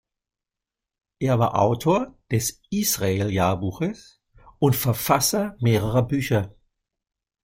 Er 1.19 1.37
war 1.37 1.59
Autor 1.61 2.17
des 2.31 2.59
"Israel-Jahrbuches" 2.71 4.19
und 4.57 4.75
Verfasser 4.75 5.55
mehrerer 5.59 6.01
Bücher. 6.07 6.55